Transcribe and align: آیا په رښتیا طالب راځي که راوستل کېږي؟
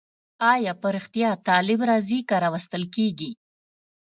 آیا 0.53 0.73
په 0.81 0.87
رښتیا 0.95 1.29
طالب 1.47 1.79
راځي 1.89 2.19
که 2.29 2.35
راوستل 2.43 2.83
کېږي؟ 2.95 3.31